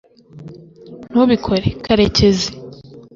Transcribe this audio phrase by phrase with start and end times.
[1.11, 2.49] ntubikore, karekezi